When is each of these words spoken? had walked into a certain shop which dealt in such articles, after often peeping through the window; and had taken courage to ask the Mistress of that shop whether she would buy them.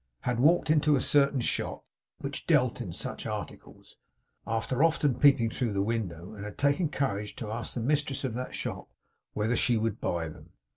had 0.21 0.39
walked 0.39 0.71
into 0.71 0.95
a 0.95 0.99
certain 0.99 1.39
shop 1.41 1.85
which 2.21 2.47
dealt 2.47 2.81
in 2.81 2.91
such 2.91 3.27
articles, 3.27 3.97
after 4.47 4.83
often 4.83 5.13
peeping 5.13 5.47
through 5.51 5.73
the 5.73 5.83
window; 5.83 6.33
and 6.33 6.43
had 6.43 6.57
taken 6.57 6.89
courage 6.89 7.35
to 7.35 7.51
ask 7.51 7.75
the 7.75 7.79
Mistress 7.81 8.23
of 8.23 8.33
that 8.33 8.55
shop 8.55 8.89
whether 9.33 9.55
she 9.55 9.77
would 9.77 10.01
buy 10.01 10.27
them. 10.27 10.53